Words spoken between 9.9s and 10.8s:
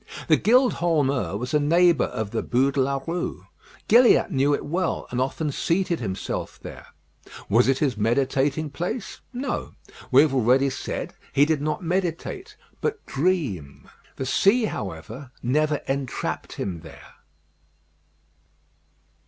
We have already